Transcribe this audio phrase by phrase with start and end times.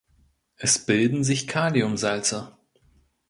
[0.55, 2.57] Es bilden sich Kaliumsalze.